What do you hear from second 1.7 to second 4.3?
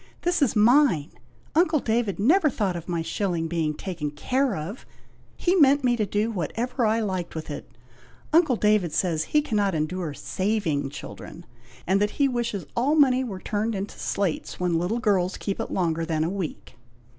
David never thought of my shilling being taken